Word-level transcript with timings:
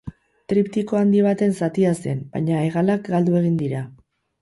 Triptiko 0.53 0.99
handi 1.01 1.21
baten 1.27 1.55
zatia 1.61 1.93
zen, 1.99 2.25
baina 2.35 2.65
hegalak 2.65 3.09
galdu 3.19 3.41
egin 3.45 3.65
dira. 3.65 3.87